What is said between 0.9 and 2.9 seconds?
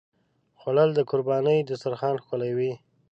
د قربانۍ دسترخوان ښکلوي